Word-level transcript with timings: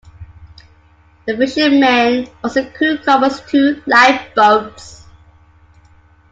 The 1.27 1.37
fishermen 1.37 2.27
also 2.43 2.67
crewed 2.71 3.03
Cromer's 3.03 3.39
two 3.41 3.83
lifeboats. 3.85 5.05